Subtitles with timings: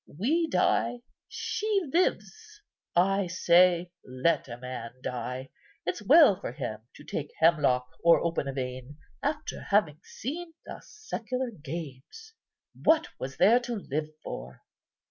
[0.07, 2.63] We die, she lives.
[2.95, 5.51] I say, let a man die.
[5.85, 10.81] It's well for him to take hemlock, or open a vein, after having seen the
[10.83, 12.33] Secular Games.
[12.73, 14.63] What was there to live for?